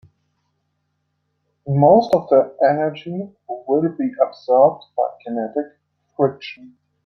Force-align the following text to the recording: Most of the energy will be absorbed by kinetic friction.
Most 1.67 2.15
of 2.15 2.27
the 2.29 2.57
energy 2.67 3.29
will 3.47 3.87
be 3.95 4.09
absorbed 4.19 4.85
by 4.97 5.07
kinetic 5.23 5.77
friction. 6.17 6.75